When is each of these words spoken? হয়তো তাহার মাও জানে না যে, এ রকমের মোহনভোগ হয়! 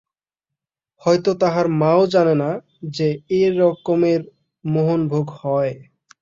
হয়তো 1.01 1.31
তাহার 1.41 1.65
মাও 1.81 2.01
জানে 2.07 2.35
না 2.35 2.49
যে, 2.89 3.07
এ 3.31 3.51
রকমের 3.59 4.21
মোহনভোগ 4.63 5.25
হয়! 5.39 5.73